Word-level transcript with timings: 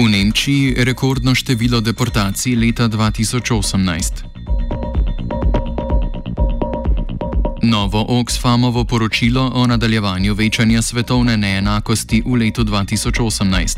V 0.00 0.08
Nemčiji 0.08 0.80
rekordno 0.80 1.34
število 1.36 1.80
deportacij 1.80 2.56
leta 2.56 2.88
2018. 2.88 4.24
Novo 7.62 8.06
Oxfamovo 8.08 8.84
poročilo 8.84 9.52
o 9.54 9.66
nadaljevanju 9.66 10.34
večanja 10.34 10.82
svetovne 10.82 11.36
neenakosti 11.36 12.22
v 12.26 12.34
letu 12.34 12.64
2018. 12.64 13.76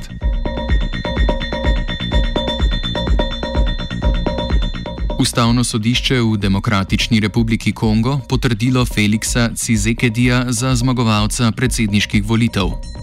Ustavno 5.18 5.64
sodišče 5.64 6.20
v 6.20 6.36
Demokratični 6.36 7.20
republiki 7.20 7.72
Kongo 7.72 8.20
potrdilo 8.28 8.86
Feliksa 8.86 9.50
Cizekedija 9.54 10.44
za 10.48 10.74
zmagovalca 10.74 11.50
predsedniških 11.50 12.24
volitev. 12.24 13.01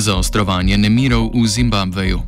Zaostrovanje 0.00 0.78
nemirov 0.78 1.30
v 1.36 1.44
Zimbabveju. 1.46 2.20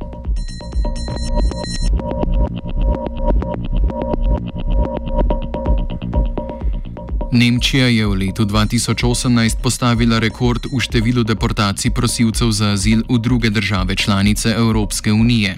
Nemčija 7.33 7.87
je 7.87 8.05
v 8.05 8.13
letu 8.13 8.45
2018 8.45 9.57
postavila 9.57 10.21
rekord 10.21 10.69
v 10.69 10.77
številu 10.77 11.25
deportacij 11.25 11.89
prosilcev 11.89 12.53
za 12.53 12.77
azil 12.77 13.01
v 13.09 13.17
druge 13.17 13.49
države 13.49 13.95
članice 13.95 14.53
Evropske 14.53 15.09
unije. 15.09 15.57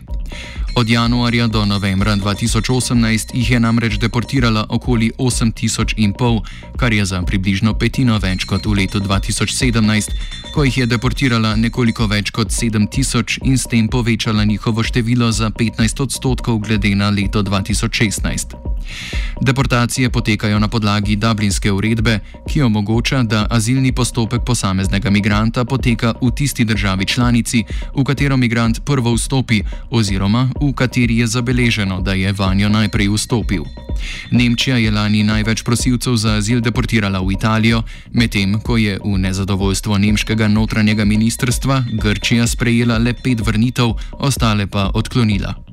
Od 0.77 0.89
januarja 0.89 1.47
do 1.47 1.65
novembra 1.65 2.15
2018 2.15 3.31
jih 3.33 3.51
je 3.51 3.59
namreč 3.59 3.97
deportirala 3.97 4.65
okoli 4.69 5.11
8500, 5.17 6.41
kar 6.77 6.93
je 6.93 7.05
za 7.05 7.21
približno 7.21 7.73
petino 7.73 8.17
več 8.19 8.43
kot 8.43 8.65
v 8.65 8.73
letu 8.81 8.99
2017, 8.99 10.11
ko 10.51 10.63
jih 10.67 10.77
je 10.77 10.85
deportirala 10.85 11.55
nekoliko 11.55 12.07
več 12.11 12.31
kot 12.35 12.51
7000 12.51 13.39
in 13.47 13.57
s 13.57 13.71
tem 13.71 13.87
povečala 13.87 14.43
njihovo 14.43 14.83
število 14.83 15.31
za 15.31 15.49
15 15.49 16.01
odstotkov 16.03 16.59
glede 16.59 16.95
na 16.95 17.09
leto 17.09 17.43
2016. 17.43 18.75
Deportacije 19.41 20.09
potekajo 20.09 20.59
na 20.59 20.67
podlagi 20.67 21.15
Dublinske 21.15 21.71
uredbe, 21.71 22.19
ki 22.47 22.61
omogoča, 22.61 23.23
da 23.23 23.47
azilni 23.49 23.91
postopek 23.91 24.41
posameznega 24.45 25.09
migranta 25.09 25.65
poteka 25.65 26.13
v 26.21 26.31
tisti 26.35 26.65
državi 26.65 27.05
članici, 27.05 27.63
v 27.95 28.03
katero 28.03 28.37
migrant 28.37 28.79
prvo 28.85 29.13
vstopi, 29.15 29.63
oziroma 29.89 30.49
v 30.61 30.64
kateri 30.73 31.17
je 31.17 31.27
zabeleženo, 31.27 32.01
da 32.01 32.13
je 32.13 32.33
vanjo 32.33 32.69
najprej 32.69 33.09
vstopil. 33.09 33.63
Nemčija 34.31 34.77
je 34.77 34.91
lani 34.91 35.23
največ 35.23 35.63
prosilcev 35.63 36.15
za 36.15 36.37
azil 36.37 36.61
deportirala 36.61 37.19
v 37.19 37.31
Italijo, 37.31 37.83
medtem 38.13 38.59
ko 38.59 38.77
je 38.77 38.99
v 39.03 39.17
nezadovoljstvo 39.17 39.97
nemškega 39.97 40.47
notranjega 40.47 41.05
ministrstva 41.05 41.83
Grčija 41.91 42.47
sprejela 42.47 42.97
le 42.97 43.13
pet 43.13 43.41
vrnitev, 43.41 43.93
ostale 44.19 44.67
pa 44.67 44.91
odklonila. 44.93 45.64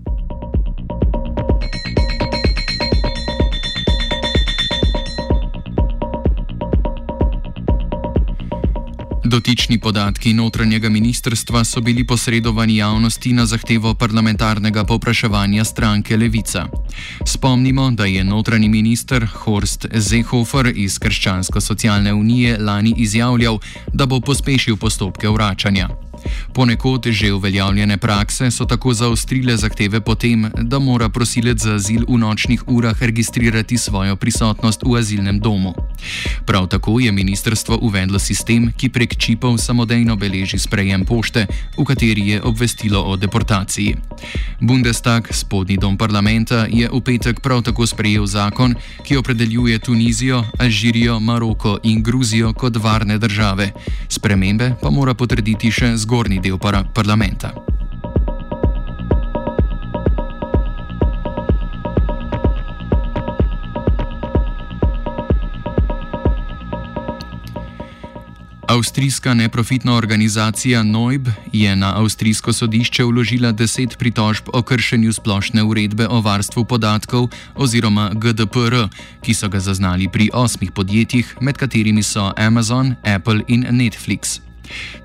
Dotični 9.33 9.79
podatki 9.81 10.35
notranjega 10.35 10.89
ministrstva 10.89 11.65
so 11.65 11.81
bili 11.81 12.05
posredovani 12.07 12.77
javnosti 12.77 13.33
na 13.33 13.47
zahtevo 13.47 13.95
parlamentarnega 13.95 14.85
popraševanja 14.85 15.65
stranke 15.65 16.17
Levica. 16.17 16.67
Spomnimo, 17.27 17.91
da 17.91 18.05
je 18.05 18.25
notranji 18.25 18.69
minister 18.69 19.27
Horst 19.27 19.87
Zehofer 19.95 20.73
iz 20.77 20.99
Krščansko-socialne 20.99 22.13
unije 22.13 22.59
lani 22.59 22.95
izjavljal, 22.97 23.59
da 23.93 24.07
bo 24.07 24.21
pospešil 24.21 24.77
postopke 24.77 25.29
vračanja. 25.29 25.89
Ponekod 26.55 27.07
že 27.11 27.33
uveljavljene 27.33 27.97
prakse 27.97 28.51
so 28.51 28.65
tako 28.65 28.95
zaostrile 28.95 29.57
zahteve 29.57 30.01
potem, 30.01 30.51
da 30.63 30.79
mora 30.79 31.09
prosilec 31.09 31.59
za 31.59 31.75
azil 31.75 32.05
v 32.09 32.19
nočnih 32.19 32.69
urah 32.69 33.03
registrirati 33.03 33.79
svojo 33.79 34.17
prisotnost 34.17 34.83
v 34.83 34.97
azilnem 34.99 35.41
domu. 35.41 35.75
Prav 36.47 36.67
tako 36.67 37.01
je 37.01 37.13
ministrstvo 37.13 37.79
uvedlo 37.83 38.19
sistem, 38.19 38.73
ki 38.77 38.89
prek 38.89 39.17
čipov 39.17 39.59
samodejno 39.59 40.17
beleži 40.17 40.59
sprejem 40.59 41.05
pošte, 41.05 41.47
v 41.79 41.85
kateri 41.85 42.29
je 42.29 42.43
obvestilo 42.43 43.03
o 43.03 43.17
deportaciji. 43.17 43.97
Bundestag, 44.61 45.29
spodnji 45.31 45.77
dom 45.77 45.97
parlamenta, 45.99 46.67
je 46.71 46.89
v 46.93 47.01
petek 47.01 47.41
prav 47.41 47.63
tako 47.63 47.87
sprejel 47.87 48.27
zakon, 48.27 48.75
ki 49.05 49.17
opredeljuje 49.17 49.79
Tunizijo, 49.79 50.45
Alžirijo, 50.59 51.21
Maroko 51.21 51.79
in 51.83 52.03
Gruzijo 52.03 52.53
kot 52.53 52.77
varne 52.77 53.19
države. 53.19 53.73
Spremembe 54.09 54.75
pa 54.83 54.91
mora 54.91 55.15
potrditi 55.15 55.71
še 55.71 55.97
zgornji 55.97 56.12
zgornji 56.13 56.41
del 56.41 56.59
para 56.59 56.85
parlamenta. 56.85 57.53
Avstrijska 68.69 69.35
neprofitna 69.35 69.95
organizacija 69.95 70.83
NOIB 70.83 71.29
je 71.53 71.77
na 71.77 71.97
avstrijsko 71.97 72.53
sodišče 72.53 73.05
vložila 73.05 73.53
deset 73.53 73.99
pritožb 73.99 74.49
o 74.53 74.63
kršenju 74.63 75.13
splošne 75.13 75.63
uredbe 75.63 76.09
o 76.09 76.21
varstvu 76.21 76.65
podatkov 76.65 77.29
oziroma 77.55 78.11
GDPR, 78.15 78.89
ki 79.21 79.35
so 79.35 79.49
ga 79.49 79.61
zaznali 79.61 80.09
pri 80.13 80.31
osmih 80.33 80.73
podjetjih, 80.73 81.37
med 81.41 81.57
katerimi 81.57 82.03
so 82.03 82.33
Amazon, 82.37 82.97
Apple 83.05 83.41
in 83.49 83.67
Netflix. 83.71 84.52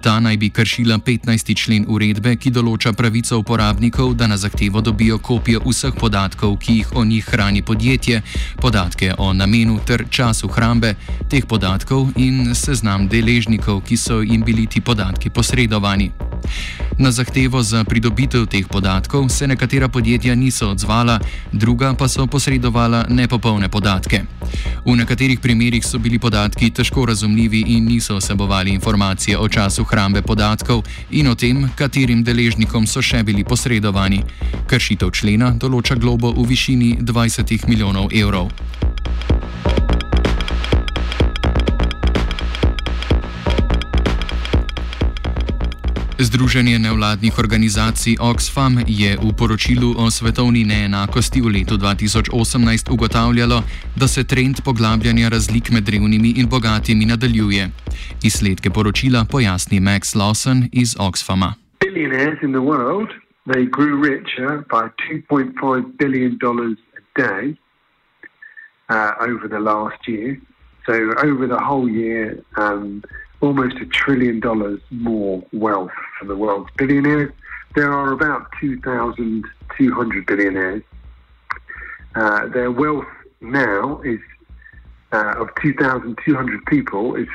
Ta 0.01 0.19
naj 0.19 0.37
bi 0.37 0.49
kršila 0.49 0.97
15. 0.97 1.55
člen 1.55 1.85
uredbe, 1.87 2.35
ki 2.35 2.51
določa 2.51 2.93
pravico 2.93 3.39
uporabnikov, 3.39 4.13
da 4.15 4.27
na 4.27 4.37
zahtevo 4.37 4.81
dobijo 4.81 5.17
kopijo 5.19 5.61
vseh 5.65 5.95
podatkov, 5.99 6.57
ki 6.57 6.77
jih 6.79 6.95
o 6.95 7.03
njih 7.05 7.25
hrani 7.25 7.61
podjetje, 7.61 8.21
podatke 8.61 9.13
o 9.17 9.33
namenu 9.33 9.79
ter 9.85 10.05
času 10.09 10.47
hrambe 10.47 10.95
teh 11.29 11.45
podatkov 11.45 12.13
in 12.15 12.55
seznam 12.55 13.07
deležnikov, 13.07 13.81
ki 13.83 13.97
so 13.97 14.21
jim 14.21 14.43
bili 14.43 14.67
ti 14.67 14.81
podatki 14.81 15.29
posredovani. 15.29 16.11
Na 16.97 17.11
zahtevo 17.11 17.61
za 17.63 17.83
pridobitev 17.83 18.45
teh 18.45 18.67
podatkov 18.67 19.29
se 19.29 19.47
nekatera 19.47 19.87
podjetja 19.87 20.35
niso 20.35 20.69
odzvala, 20.71 21.19
druga 21.51 21.93
pa 21.93 22.07
so 22.07 22.27
posredovala 22.27 23.05
nepopolne 23.09 23.69
podatke. 23.69 24.23
V 24.85 24.95
nekaterih 24.95 25.39
primerjih 25.39 25.85
so 25.85 25.99
bili 25.99 26.19
podatki 26.19 26.71
težko 26.71 27.05
razumljivi 27.05 27.63
in 27.67 27.85
niso 27.85 28.17
vsebovali 28.17 28.71
informacije 28.71 29.37
o 29.37 29.46
času 29.49 29.83
hrambe 29.83 30.21
podatkov 30.21 30.83
in 31.11 31.27
o 31.27 31.35
tem, 31.35 31.69
katerim 31.75 32.23
deležnikom 32.23 32.87
so 32.87 33.01
še 33.01 33.23
bili 33.23 33.43
posredovani. 33.43 34.23
Kršitev 34.67 35.11
člena 35.11 35.51
določa 35.55 35.95
globo 35.95 36.31
v 36.31 36.47
višini 36.51 36.97
20 37.01 37.67
milijonov 37.67 38.11
evrov. 38.13 38.51
Združenje 46.19 46.79
nevladnih 46.79 47.39
organizacij 47.39 48.17
Oxfam 48.19 48.81
je 48.87 49.17
v 49.21 49.29
poročilu 49.37 49.93
o 50.01 50.09
svetovni 50.09 50.65
neenakosti 50.65 51.41
v 51.45 51.61
letu 51.61 51.77
2018 51.77 52.89
ugotavljalo, 52.89 53.61
da 53.93 54.07
se 54.07 54.23
trend 54.23 54.65
poglabljanja 54.65 55.29
razlik 55.29 55.69
med 55.69 55.89
revnimi 55.89 56.33
in 56.41 56.49
bogatimi 56.49 57.05
nadaljuje. 57.05 57.69
Izsledke 58.25 58.69
poročila 58.69 59.25
pojasni 59.31 59.79
Max 59.79 60.15
Lawson 60.15 60.65
iz 60.73 60.95
Oxfama. 60.99 61.53
Billionaires 61.85 62.41
in 62.41 62.51
the 62.51 62.65
world, 62.71 63.09
they 63.53 63.63
grew 63.77 63.95
richer 64.09 64.65
by 64.73 64.89
2.5 65.29 65.53
billion 66.01 66.37
dollars 66.41 66.77
a 66.97 67.03
day 67.13 67.43
uh, 68.89 69.13
over 69.29 69.45
the 69.45 69.61
last 69.71 70.01
year. 70.07 70.41
So 70.85 70.93
over 71.29 71.45
the 71.45 71.61
whole 71.67 71.87
year, 71.89 72.41
um, 72.57 73.03
almost 73.41 73.77
a 73.77 73.85
trillion 73.85 74.39
dollars 74.39 74.79
more 74.89 75.43
wealth 75.53 75.91
for 76.19 76.25
the 76.25 76.35
world's 76.35 76.69
billionaires. 76.77 77.31
There 77.75 77.91
are 77.91 78.11
about 78.11 78.47
2,200 78.59 80.25
billionaires. 80.25 80.83
Uh, 82.15 82.47
their 82.47 82.71
wealth 82.71 83.05
now 83.41 84.01
is 84.01 84.19
uh, 85.11 85.35
of 85.37 85.49
2,200 85.61 86.65
people 86.65 87.15
is 87.15 87.27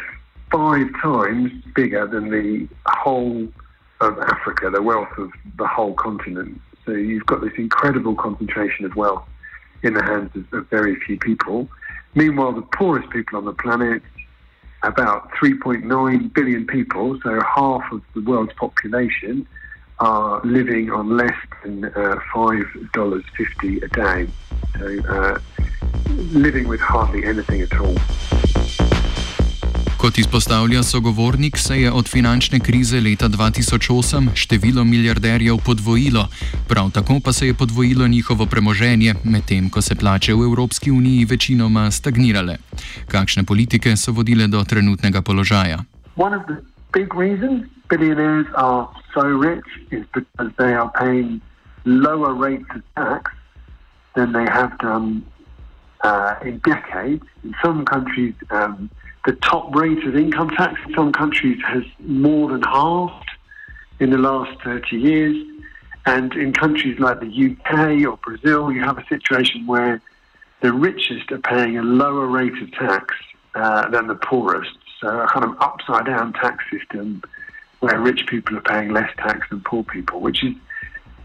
five 0.50 0.87
times 1.00 1.52
bigger 1.75 2.06
than 2.06 2.31
the 2.31 2.69
whole 2.87 3.49
of 4.00 4.19
Africa, 4.19 4.69
the 4.70 4.82
wealth 4.82 5.16
of 5.16 5.31
the 5.56 5.66
whole 5.66 5.94
continent. 5.94 6.60
So 6.84 6.93
you've 6.93 7.26
got 7.26 7.40
this 7.40 7.52
incredible 7.56 8.14
concentration 8.16 8.84
of 8.84 8.96
wealth 8.96 9.25
in 9.82 9.94
the 9.94 10.02
hands 10.02 10.31
of, 10.34 10.52
of 10.52 10.69
very 10.69 10.96
few 10.96 11.19
people. 11.19 11.69
Meanwhile, 12.14 12.52
the 12.52 12.62
poorest 12.62 13.08
people 13.10 13.38
on 13.38 13.44
the 13.44 13.54
planet 13.54 14.02
about 14.82 15.31
3.9 15.32 16.34
billion 16.34 16.67
people, 16.67 17.19
so 17.23 17.40
half 17.40 17.82
of 17.93 18.02
the 18.14 18.20
world's 18.23 18.52
population, 18.55 19.46
are 19.99 20.40
living 20.44 20.90
on 20.90 21.17
less 21.17 21.37
than 21.62 21.84
uh, 21.84 22.17
$5.50 22.34 23.82
a 23.82 23.88
day. 23.88 24.32
So, 24.79 25.08
uh, 25.08 25.38
living 26.32 26.67
with 26.67 26.81
hardly 26.81 27.25
anything 27.25 27.62
at 27.62 27.79
all. 27.79 27.96
Kot 30.02 30.19
izpostavlja 30.19 30.82
sogovornik, 30.82 31.58
se 31.58 31.81
je 31.81 31.90
od 31.93 32.08
finančne 32.08 32.60
krize 32.60 33.00
leta 33.00 33.28
2008 33.28 34.28
število 34.34 34.84
milijarderjev 34.84 35.56
podvojilo, 35.66 36.28
prav 36.69 36.90
tako 36.90 37.20
pa 37.25 37.32
se 37.32 37.46
je 37.46 37.54
podvojilo 37.54 38.08
njihovo 38.08 38.46
premoženje, 38.46 39.14
medtem 39.25 39.70
ko 39.70 39.82
se 39.82 39.94
plače 39.94 40.34
v 40.34 40.43
Evropski 40.43 40.90
uniji 40.90 41.25
večinoma 41.25 41.90
stagnirale. 41.90 42.56
Kakšne 43.08 43.44
politike 43.44 43.96
so 43.96 44.12
vodile 44.12 44.46
do 44.46 44.64
trenutnega 44.64 45.22
položaja? 45.22 45.78
One 46.16 46.37
of 46.37 46.43
the 46.46 46.56
big 46.93 47.14
reasons 47.14 47.62
billionaires 47.88 48.46
are 48.54 48.87
so 49.14 49.22
rich 49.22 49.69
is 49.90 50.04
because 50.14 50.50
they 50.58 50.75
are 50.75 50.90
paying 50.99 51.40
lower 51.84 52.34
rates 52.46 52.70
of 52.75 52.82
tax 52.94 53.31
than 54.14 54.32
they 54.32 54.50
have 54.50 54.72
done 54.78 55.22
uh, 56.04 56.49
in 56.49 56.58
decades. 56.66 57.22
In 57.44 57.54
some 57.64 57.84
countries, 57.84 58.34
um, 58.50 58.90
the 59.24 59.32
top 59.36 59.74
rate 59.74 60.04
of 60.04 60.16
income 60.16 60.50
tax 60.50 60.80
in 60.86 60.94
some 60.94 61.12
countries 61.12 61.60
has 61.66 61.84
more 62.00 62.50
than 62.50 62.62
halved 62.62 63.30
in 64.00 64.10
the 64.10 64.19
last 64.19 64.60
30 64.62 64.96
years. 64.96 65.46
And 66.04 66.34
in 66.34 66.52
countries 66.52 66.98
like 66.98 67.20
the 67.20 67.26
UK 67.28 68.04
or 68.06 68.16
Brazil, 68.16 68.72
you 68.72 68.80
have 68.82 68.98
a 68.98 69.06
situation 69.06 69.66
where 69.66 70.00
the 70.60 70.72
richest 70.72 71.30
are 71.30 71.38
paying 71.38 71.78
a 71.78 71.82
lower 71.82 72.26
rate 72.26 72.60
of 72.60 72.72
tax 72.72 73.14
uh, 73.54 73.88
than 73.90 74.08
the 74.08 74.16
poorest. 74.16 74.76
So 75.00 75.20
a 75.20 75.28
kind 75.28 75.44
of 75.44 75.56
upside 75.60 76.06
down 76.06 76.32
tax 76.32 76.64
system 76.70 77.22
where 77.80 78.00
rich 78.00 78.26
people 78.26 78.56
are 78.56 78.62
paying 78.62 78.92
less 78.92 79.10
tax 79.18 79.48
than 79.50 79.60
poor 79.60 79.84
people, 79.84 80.20
which 80.20 80.42
is 80.44 80.54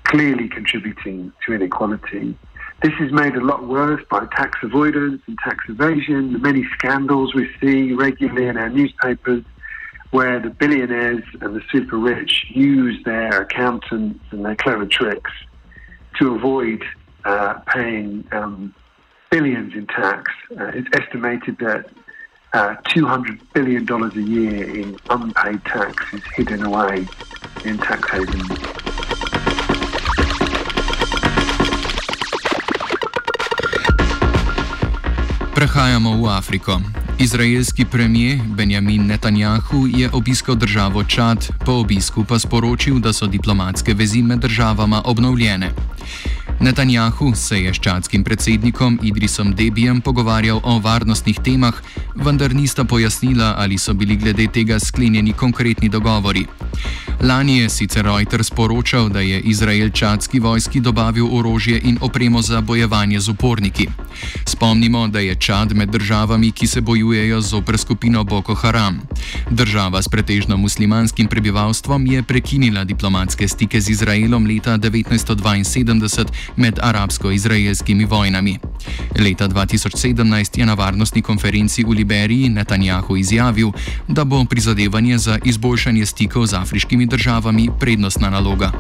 clearly 0.03 0.47
contributing 0.47 1.31
to 1.45 1.53
inequality. 1.53 2.35
This 2.83 2.93
is 2.99 3.11
made 3.11 3.35
a 3.35 3.43
lot 3.43 3.67
worse 3.67 4.03
by 4.09 4.27
tax 4.35 4.59
avoidance 4.61 5.23
and 5.25 5.37
tax 5.39 5.65
evasion, 5.67 6.33
the 6.33 6.39
many 6.39 6.63
scandals 6.73 7.33
we 7.33 7.49
see 7.59 7.93
regularly 7.93 8.45
in 8.45 8.55
our 8.55 8.69
newspapers 8.69 9.43
where 10.11 10.39
the 10.39 10.51
billionaires 10.51 11.23
and 11.41 11.55
the 11.55 11.61
super 11.71 11.97
rich 11.97 12.45
use 12.49 13.03
their 13.03 13.41
accountants 13.41 14.23
and 14.29 14.45
their 14.45 14.55
clever 14.55 14.85
tricks 14.85 15.31
to 16.19 16.35
avoid 16.35 16.83
uh, 17.25 17.55
paying 17.73 18.27
um, 18.31 18.73
billions 19.31 19.73
in 19.73 19.87
tax. 19.87 20.31
Uh, 20.51 20.67
it's 20.67 20.87
estimated 20.93 21.57
that 21.57 21.89
uh, 22.53 22.75
$200 22.89 23.39
billion 23.53 23.91
a 23.91 24.21
year 24.21 24.79
in 24.79 24.97
unpaid 25.09 25.65
tax 25.65 26.13
is 26.13 26.21
hidden 26.35 26.63
away 26.63 27.07
in 27.65 27.77
tax 27.79 28.09
havens. 28.09 29.06
Prehajamo 35.57 36.21
v 36.21 36.29
Afriko. 36.29 36.81
Izraelski 37.19 37.85
premijer 37.85 38.39
Benjamin 38.45 39.05
Netanjahu 39.05 39.87
je 39.87 40.09
obiskal 40.13 40.55
državo 40.55 41.03
Čad, 41.03 41.49
po 41.65 41.71
obisku 41.71 42.23
pa 42.23 42.39
sporočil, 42.39 42.99
da 42.99 43.13
so 43.13 43.25
diplomatske 43.27 43.93
vezi 43.93 44.21
med 44.21 44.39
državama 44.39 45.01
obnovljene. 45.05 45.71
Netanjahu 46.59 47.33
se 47.35 47.61
je 47.61 47.73
s 47.73 47.79
čadskim 47.79 48.23
predsednikom 48.23 48.99
Idrisom 49.03 49.55
Debijem 49.55 50.01
pogovarjal 50.01 50.61
o 50.63 50.79
varnostnih 50.79 51.39
temah, 51.43 51.73
vendar 52.15 52.53
nista 52.53 52.83
pojasnila, 52.83 53.55
ali 53.57 53.77
so 53.77 53.93
bili 53.93 54.15
glede 54.15 54.47
tega 54.53 54.79
sklenjeni 54.79 55.33
konkretni 55.33 55.89
dogovori. 55.89 56.45
Lani 57.21 57.57
je 57.57 57.69
sicer 57.69 58.05
Reuters 58.05 58.49
poročal, 58.49 59.09
da 59.09 59.19
je 59.19 59.39
Izrael 59.39 59.89
čadski 59.89 60.39
vojski 60.39 60.79
dobavil 60.79 61.37
orožje 61.37 61.81
in 61.83 61.97
opremo 62.01 62.41
za 62.41 62.61
bojevanje 62.61 63.19
z 63.19 63.29
uporniki. 63.29 63.87
Spomnimo, 64.45 65.07
da 65.07 65.19
je 65.19 65.35
Čad 65.35 65.75
med 65.75 65.89
državami, 65.89 66.51
ki 66.51 66.67
se 66.67 66.81
bojujejo 66.81 67.41
zoper 67.41 67.77
skupino 67.77 68.23
Boko 68.23 68.53
Haram. 68.53 69.01
Država 69.49 70.01
s 70.01 70.09
pretežno 70.09 70.57
muslimanskim 70.57 71.27
prebivalstvom 71.27 72.05
je 72.05 72.23
prekinila 72.23 72.83
diplomatske 72.83 73.47
stike 73.47 73.81
z 73.81 73.89
Izraelom 73.89 74.45
leta 74.45 74.77
1972 74.77 76.25
med 76.55 76.79
arabsko-izraelskimi 76.81 78.05
vojnami. 78.05 78.57
Leta 79.19 79.47
2017 79.47 80.59
je 80.59 80.65
na 80.65 80.73
varnostni 80.73 81.21
konferenci 81.21 81.83
v 81.83 81.89
Liberiji 81.89 82.49
Netanjahu 82.49 83.17
izjavil, 83.17 83.71
da 84.07 84.23
bo 84.23 84.45
prizadevanje 84.45 85.17
za 85.17 85.39
izboljšanje 85.43 86.05
stikov 86.05 86.45
z 86.45 86.53
afriškimi 86.53 87.06
državami 87.07 87.69
prednostna 87.79 88.29
naloga. 88.29 88.71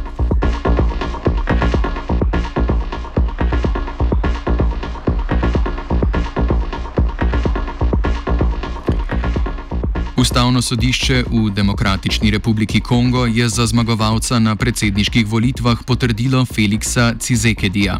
Ustavno 10.37 10.61
sodišče 10.61 11.23
v 11.33 11.49
Demokratični 11.49 12.29
republiki 12.31 12.79
Kongo 12.79 13.25
je 13.25 13.49
za 13.49 13.65
zmagovalca 13.65 14.37
na 14.39 14.55
predsedniških 14.55 15.25
volitvah 15.27 15.81
potrdilo 15.81 16.45
Feliksa 16.45 17.15
Cizekedija. 17.19 17.97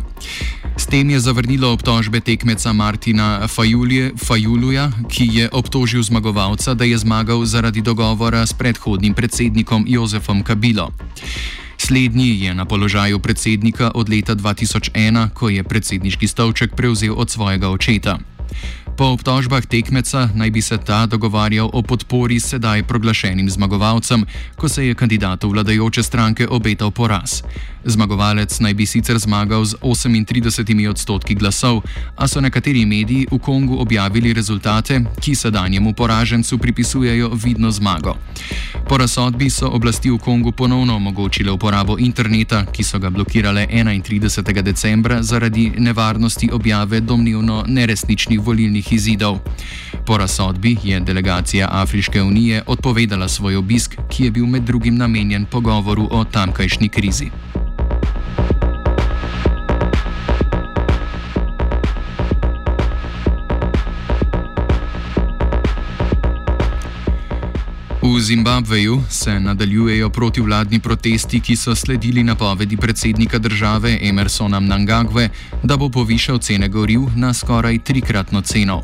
S 0.77 0.85
tem 0.85 1.09
je 1.09 1.19
zavrnilo 1.19 1.73
obtožbe 1.73 2.19
tekmeca 2.19 2.73
Martina 2.73 3.47
Fajulje, 3.47 4.11
Fajuluja, 4.21 4.91
ki 5.09 5.29
je 5.33 5.49
obtožil 5.49 6.03
zmagovalca, 6.03 6.73
da 6.73 6.85
je 6.85 6.97
zmagal 6.97 7.45
zaradi 7.45 7.81
dogovora 7.81 8.45
s 8.45 8.53
predhodnim 8.53 9.13
predsednikom 9.13 9.85
Jozefom 9.87 10.43
Kabilo. 10.43 10.93
Slednji 11.77 12.45
je 12.45 12.53
na 12.53 12.65
položaju 12.65 13.19
predsednika 13.19 13.91
od 13.95 14.09
leta 14.09 14.35
2001, 14.35 15.29
ko 15.33 15.49
je 15.49 15.63
predsedniški 15.63 16.27
stolček 16.27 16.75
prevzel 16.75 17.17
od 17.17 17.29
svojega 17.29 17.69
očeta. 17.69 18.36
Po 18.97 19.13
obtožbah 19.13 19.61
tekmeca 19.61 20.29
naj 20.33 20.49
bi 20.49 20.61
se 20.61 20.77
ta 20.77 21.05
dogovarjal 21.05 21.69
o 21.73 21.81
podpori 21.81 22.39
sedaj 22.39 22.83
proglašenim 22.83 23.49
zmagovalcem, 23.49 24.25
ko 24.55 24.69
se 24.69 24.87
je 24.87 24.95
kandidatu 24.95 25.49
vladajoče 25.49 26.03
stranke 26.03 26.47
obetal 26.49 26.91
poraz. 26.91 27.43
Zmagovalec 27.85 28.59
naj 28.59 28.73
bi 28.73 28.85
sicer 28.85 29.19
zmagal 29.19 29.65
z 29.65 29.75
38 29.81 30.89
odstotki 30.89 31.35
glasov, 31.35 31.81
a 32.15 32.27
so 32.27 32.41
nekateri 32.41 32.85
mediji 32.85 33.27
v 33.31 33.37
Kongu 33.39 33.77
objavili 33.79 34.33
rezultate, 34.33 35.01
ki 35.21 35.35
sedanjemu 35.35 35.93
poražencu 35.93 36.57
pripisujejo 36.57 37.29
vidno 37.29 37.71
zmago. 37.71 38.17
Po 38.89 38.97
razsodbi 38.97 39.49
so 39.49 39.69
oblasti 39.69 40.09
v 40.09 40.17
Kongu 40.17 40.51
ponovno 40.51 40.95
omogočile 40.95 41.51
uporabo 41.51 41.99
interneta, 41.99 42.65
ki 42.65 42.83
so 42.83 42.99
ga 42.99 43.09
blokirale 43.09 43.67
31. 43.69 44.61
decembra 44.61 45.23
zaradi 45.23 45.71
nevarnosti 45.77 46.49
objave 46.51 46.99
domnevno 46.99 47.63
neresničnih 47.67 48.39
volilnih 48.39 48.86
volilnih 48.87 48.93
izidov. 48.93 49.39
Po 50.05 50.17
razsodbi 50.17 50.77
je 50.83 50.99
delegacija 50.99 51.67
Afriške 51.71 52.21
unije 52.21 52.63
odpovedala 52.67 53.27
svoj 53.27 53.55
obisk, 53.55 53.95
ki 54.09 54.23
je 54.23 54.31
bil 54.31 54.45
med 54.45 54.63
drugim 54.63 54.95
namenjen 54.95 55.45
pogovoru 55.45 56.07
o 56.11 56.23
tamkajšnji 56.23 56.89
krizi. 56.89 57.29
V 68.07 68.21
Zimbabveju 68.21 69.03
se 69.09 69.39
nadaljujejo 69.39 70.09
protivladni 70.09 70.79
protesti, 70.79 71.39
ki 71.39 71.55
so 71.55 71.75
sledili 71.75 72.23
napovedi 72.23 72.77
predsednika 72.77 73.37
države 73.39 73.97
Emersona 74.01 74.59
Mnangagve, 74.59 75.29
da 75.63 75.77
bo 75.77 75.89
povišal 75.89 76.37
cene 76.37 76.69
goriv 76.69 77.01
na 77.15 77.33
skoraj 77.33 77.79
trikratno 77.79 78.41
ceno. 78.41 78.81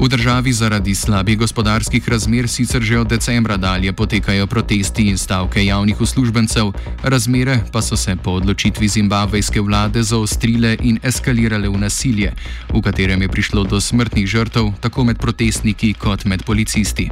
V 0.00 0.08
državi 0.08 0.52
zaradi 0.52 0.94
slabih 0.94 1.38
gospodarskih 1.38 2.08
razmer 2.08 2.48
sicer 2.48 2.82
že 2.82 2.98
od 2.98 3.08
decembra 3.08 3.56
dalje 3.56 3.92
potekajo 3.92 4.46
protesti 4.46 5.02
in 5.02 5.18
stavke 5.18 5.64
javnih 5.64 6.00
uslužbencev, 6.00 6.72
razmere 7.02 7.60
pa 7.72 7.82
so 7.82 7.96
se 7.96 8.16
po 8.16 8.30
odločitvi 8.30 8.88
zimbabvejske 8.88 9.60
vlade 9.60 10.02
zaostrile 10.02 10.76
in 10.80 10.98
eskalirale 11.02 11.68
v 11.68 11.78
nasilje, 11.78 12.32
v 12.74 12.82
katerem 12.82 13.22
je 13.22 13.28
prišlo 13.28 13.64
do 13.64 13.80
smrtnih 13.80 14.26
žrtev 14.26 14.72
tako 14.80 15.04
med 15.04 15.18
protestniki 15.18 15.94
kot 15.94 16.24
med 16.24 16.44
policisti. 16.44 17.10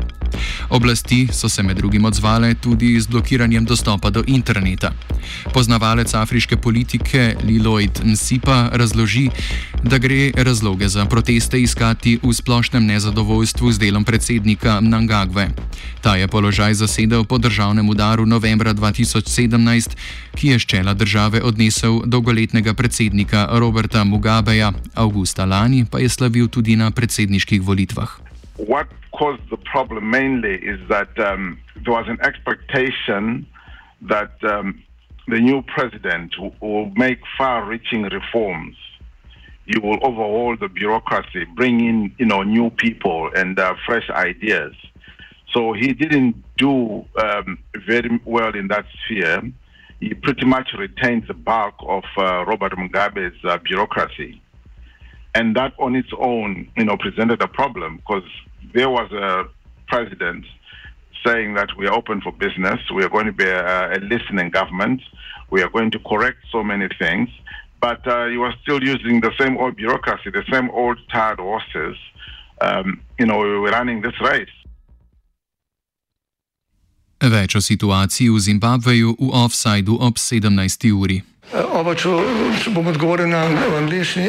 Oblasti 0.70 1.23
so 1.32 1.48
se 1.48 1.62
med 1.62 1.76
drugim 1.76 2.04
odzvale 2.04 2.54
tudi 2.54 3.00
z 3.00 3.06
blokiranjem 3.06 3.64
dostopa 3.64 4.10
do 4.10 4.22
interneta. 4.26 4.92
Poznavalec 5.52 6.14
afriške 6.14 6.56
politike 6.56 7.36
Liloid 7.44 8.00
Nsipa 8.04 8.70
razloži, 8.72 9.30
da 9.82 9.98
gre 9.98 10.30
razloge 10.36 10.88
za 10.88 11.06
proteste 11.06 11.62
iskati 11.62 12.18
v 12.22 12.32
splošnem 12.32 12.86
nezadovoljstvu 12.86 13.72
z 13.72 13.78
delom 13.78 14.04
predsednika 14.04 14.80
Mnangagve. 14.80 15.48
Ta 16.00 16.16
je 16.16 16.28
položaj 16.28 16.74
zasedel 16.74 17.24
po 17.24 17.38
državnem 17.38 17.88
udaru 17.88 18.26
novembra 18.26 18.74
2017, 18.74 19.96
ki 20.34 20.48
je 20.48 20.58
ščela 20.58 20.94
države 20.94 21.42
odnesel 21.42 22.02
dolgoletnega 22.06 22.74
predsednika 22.74 23.48
Roberta 23.52 24.04
Mugabeja, 24.04 24.72
avgusta 24.94 25.44
lani 25.44 25.84
pa 25.90 25.98
je 25.98 26.08
slavil 26.08 26.48
tudi 26.48 26.76
na 26.76 26.90
predsedniških 26.90 27.62
volitvah. 27.62 28.33
What 28.56 28.88
caused 29.12 29.50
the 29.50 29.56
problem 29.56 30.10
mainly 30.10 30.54
is 30.54 30.80
that 30.88 31.18
um, 31.18 31.58
there 31.84 31.92
was 31.92 32.06
an 32.08 32.20
expectation 32.20 33.46
that 34.02 34.32
um, 34.44 34.82
the 35.26 35.40
new 35.40 35.62
president 35.62 36.34
will 36.60 36.90
make 36.90 37.18
far-reaching 37.36 38.02
reforms. 38.02 38.76
You 39.66 39.80
will 39.80 39.98
overhaul 40.02 40.56
the 40.56 40.68
bureaucracy, 40.68 41.46
bring 41.56 41.80
in 41.80 42.14
you 42.18 42.26
know 42.26 42.42
new 42.42 42.70
people 42.70 43.30
and 43.34 43.58
uh, 43.58 43.74
fresh 43.86 44.08
ideas. 44.10 44.74
So 45.52 45.72
he 45.72 45.92
didn't 45.92 46.36
do 46.58 47.04
um, 47.16 47.58
very 47.86 48.20
well 48.24 48.54
in 48.54 48.68
that 48.68 48.84
sphere. 49.04 49.42
He 50.00 50.12
pretty 50.14 50.44
much 50.44 50.70
retained 50.76 51.24
the 51.26 51.34
bulk 51.34 51.74
of 51.80 52.04
uh, 52.18 52.44
Robert 52.44 52.72
Mugabe's 52.72 53.42
uh, 53.44 53.58
bureaucracy. 53.58 54.40
And 55.34 55.56
that 55.56 55.72
on 55.78 55.96
its 55.96 56.10
own, 56.18 56.68
you 56.76 56.84
know, 56.84 56.96
presented 56.96 57.42
a 57.42 57.48
problem 57.48 57.96
because 57.96 58.22
there 58.72 58.88
was 58.88 59.10
a 59.12 59.44
president 59.88 60.44
saying 61.26 61.54
that 61.54 61.68
we 61.76 61.86
are 61.86 61.94
open 61.94 62.20
for 62.20 62.32
business, 62.32 62.78
we 62.94 63.02
are 63.02 63.08
going 63.08 63.26
to 63.26 63.32
be 63.32 63.44
a, 63.44 63.96
a 63.96 63.98
listening 64.00 64.50
government, 64.50 65.00
we 65.50 65.62
are 65.62 65.70
going 65.70 65.90
to 65.90 65.98
correct 66.00 66.38
so 66.52 66.62
many 66.62 66.88
things, 66.98 67.28
but 67.80 68.06
uh, 68.06 68.26
you 68.26 68.42
are 68.42 68.54
still 68.62 68.82
using 68.82 69.20
the 69.20 69.32
same 69.38 69.56
old 69.56 69.76
bureaucracy, 69.76 70.30
the 70.30 70.44
same 70.52 70.70
old 70.70 70.98
tired 71.12 71.38
horses. 71.38 71.96
Um, 72.60 73.00
you 73.18 73.26
know, 73.26 73.38
we 73.38 73.58
were 73.58 73.70
running 73.70 74.02
this 74.02 74.18
race. 74.20 74.54
Več 77.24 77.54
o 77.56 77.60
situaciji 77.60 78.28
v 78.28 78.38
Zimbabveju 78.38 79.16
v 79.16 79.28
offsajdu 79.32 79.96
ob 79.96 80.20
17. 80.20 80.92
uri. 80.92 81.22
Oba, 81.54 81.94
če, 81.96 82.10
če 82.60 82.72
bom 82.74 82.88
odgovoril 82.92 83.30
na 83.32 83.46
angliški. 83.80 84.28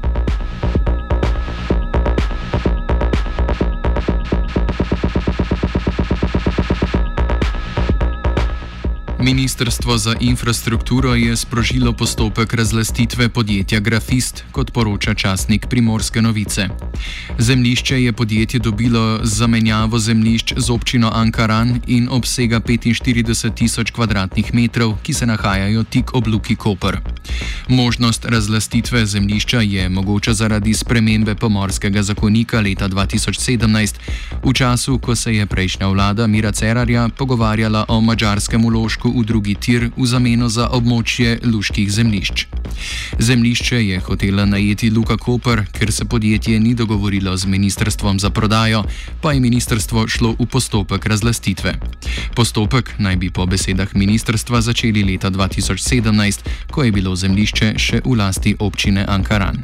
Ministrstvo 9.21 9.97
za 9.97 10.15
infrastrukturo 10.19 11.15
je 11.15 11.35
sprožilo 11.35 11.93
postopek 11.93 12.53
razlastitve 12.53 13.29
podjetja 13.29 13.79
Grafist, 13.79 14.43
kot 14.51 14.71
poroča 14.71 15.13
časnik 15.13 15.65
Primorske 15.69 16.21
novice. 16.21 16.67
Zemlišče 17.37 18.03
je 18.03 18.13
podjetje 18.13 18.59
dobilo 18.59 19.19
zamenjavo 19.23 19.99
zemlišč 19.99 20.53
z 20.57 20.71
občino 20.71 21.11
Ankaran 21.13 21.79
in 21.87 22.07
obsega 22.11 22.59
45 22.59 23.53
tisoč 23.53 23.93
km2, 23.93 24.95
ki 25.03 25.13
se 25.13 25.25
nahajajo 25.25 25.83
tik 25.83 26.15
ob 26.15 26.27
Luki 26.27 26.55
Koper. 26.55 26.97
Možnost 27.67 28.25
razlastitve 28.25 29.05
zemlišča 29.05 29.61
je 29.61 29.89
mogoča 29.89 30.33
zaradi 30.33 30.73
spremembe 30.73 31.35
pomorskega 31.35 32.03
zakonika 32.03 32.59
leta 32.59 32.89
2017, 32.89 33.95
v 34.43 34.53
času, 34.53 34.97
ko 34.99 35.15
se 35.15 35.35
je 35.35 35.45
prejšnja 35.45 35.87
vlada 35.87 36.27
Mira 36.27 36.51
Cerarja 36.51 37.09
pogovarjala 37.17 37.85
o 37.87 38.01
mačarskem 38.01 38.65
uložku 38.65 39.10
v 39.15 39.25
drugi 39.25 39.55
tir 39.55 39.89
v 39.97 40.05
zameno 40.05 40.49
za 40.49 40.69
območje 40.71 41.39
luških 41.43 41.91
zemljišč. 41.91 42.45
Zemljišče 43.19 43.79
je 43.87 43.99
hotela 43.99 44.45
najeti 44.45 44.89
Luka 44.89 45.17
Koper, 45.17 45.63
ker 45.71 45.91
se 45.91 46.05
podjetje 46.05 46.59
ni 46.59 46.73
dogovorilo 46.73 47.37
z 47.37 47.45
ministrstvom 47.45 48.19
za 48.19 48.29
prodajo, 48.29 48.83
pa 49.21 49.33
je 49.33 49.39
ministrstvo 49.39 50.07
šlo 50.07 50.35
v 50.39 50.45
postopek 50.45 51.05
razlastitve. 51.05 51.73
Postopek 52.35 52.93
naj 52.97 53.15
bi 53.15 53.29
po 53.29 53.45
besedah 53.45 53.95
ministrstva 53.95 54.61
začeli 54.61 55.03
leta 55.03 55.29
2017, 55.29 56.39
ko 56.71 56.83
je 56.83 56.91
bilo 56.91 57.15
zemljišče 57.15 57.73
še 57.77 58.01
v 58.05 58.17
lasti 58.17 58.55
občine 58.59 59.05
Ankaran. 59.07 59.63